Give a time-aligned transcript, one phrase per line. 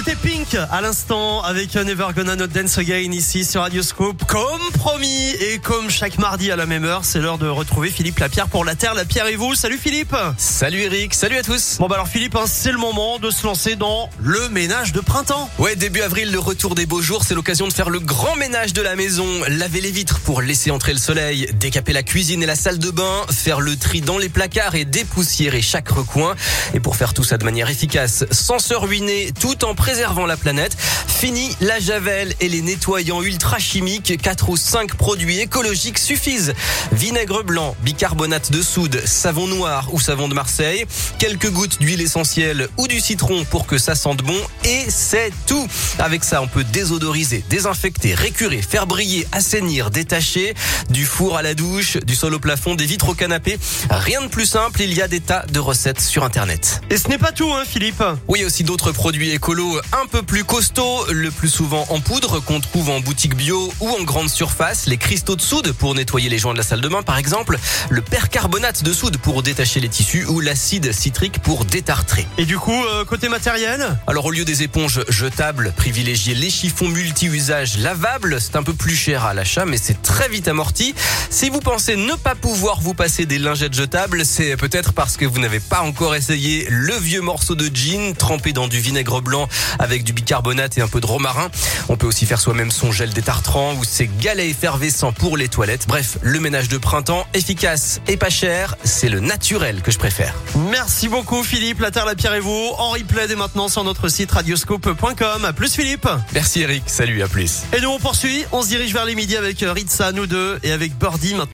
[0.00, 4.24] Pink à l'instant avec Never Gonna Not Dance Again ici sur Radio Scoop.
[4.24, 8.18] Comme promis et comme chaque mardi à la même heure, c'est l'heure de retrouver Philippe
[8.18, 8.94] Lapierre pour la Terre.
[8.94, 9.54] La Pierre et vous.
[9.54, 10.16] Salut Philippe.
[10.38, 11.76] Salut Eric, salut à tous.
[11.78, 15.00] Bon bah alors Philippe, hein, c'est le moment de se lancer dans le ménage de
[15.00, 15.50] printemps.
[15.58, 18.72] Ouais, début avril, le retour des beaux jours, c'est l'occasion de faire le grand ménage
[18.72, 22.46] de la maison, laver les vitres pour laisser entrer le soleil, décaper la cuisine et
[22.46, 26.34] la salle de bain, faire le tri dans les placards et dépoussiérer chaque recoin.
[26.72, 30.36] Et pour faire tout ça de manière efficace, sans se ruiner, tout en préservant la
[30.36, 30.76] planète,
[31.08, 34.16] fini la javel et les nettoyants ultra chimiques.
[34.22, 36.54] 4 ou 5 produits écologiques suffisent.
[36.92, 40.84] Vinaigre blanc, bicarbonate de soude, savon noir ou savon de Marseille,
[41.18, 45.66] quelques gouttes d'huile essentielle ou du citron pour que ça sente bon et c'est tout.
[45.98, 50.54] Avec ça, on peut désodoriser, désinfecter, récurer, faire briller, assainir, détacher
[50.90, 53.58] du four à la douche, du sol au plafond, des vitres au canapé.
[53.90, 56.82] Rien de plus simple, il y a des tas de recettes sur internet.
[56.88, 58.04] Et ce n'est pas tout, hein, Philippe.
[58.28, 62.60] Oui, aussi d'autres produits écolos un peu plus costauds, le plus souvent en poudre qu'on
[62.60, 66.38] trouve en boutique bio ou en grande surface, les cristaux de soude pour nettoyer les
[66.38, 67.58] joints de la salle de bain par exemple,
[67.90, 72.26] le percarbonate de soude pour détacher les tissus ou l'acide citrique pour détartrer.
[72.38, 73.98] Et du coup, euh, côté matériel?
[74.06, 78.96] Alors au lieu des éponges jetables, privilégiez les chiffons multi-usages lavables, c'est un peu plus
[78.96, 80.94] cher à l'achat mais c'est très vite amorti.
[81.30, 85.24] Si vous pensez ne pas pouvoir vous passer des lingettes jetables, c'est peut-être parce que
[85.24, 89.48] vous n'avez pas encore essayé le vieux morceau de jean trempé dans du vinaigre blanc
[89.78, 91.50] avec du bicarbonate et un peu de romarin.
[91.88, 95.86] On peut aussi faire soi-même son gel détartrant ou ses galets effervescents pour les toilettes.
[95.88, 100.34] Bref, le ménage de printemps efficace et pas cher, c'est le naturel que je préfère.
[100.70, 102.70] Merci beaucoup Philippe, la Terre, la Pierre et vous.
[102.78, 105.44] En replay dès maintenant sur notre site radioscope.com.
[105.44, 106.08] À plus Philippe.
[106.34, 107.62] Merci Eric, salut, à plus.
[107.76, 110.72] Et nous on poursuit, on se dirige vers les midis avec Ritza, nous deux, et
[110.72, 111.42] avec Birdie maintenant.